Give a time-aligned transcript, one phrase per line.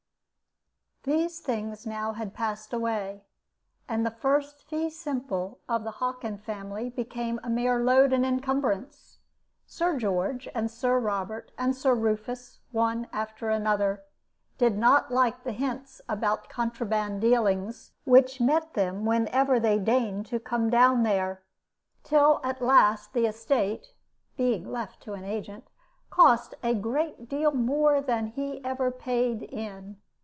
[1.03, 3.23] These things now had passed away,
[3.89, 9.17] and the first fee simple of the Hockin family became a mere load and incumbrance.
[9.65, 14.03] Sir George and Sir Robert and Sir Rufus, one after another,
[14.59, 20.39] did not like the hints about contraband dealings which met them whenever they deigned to
[20.39, 21.41] come down there,
[22.03, 23.95] till at last the estate
[24.37, 25.67] (being left to an agent)
[26.11, 29.97] cost a great deal more than he ever paid in.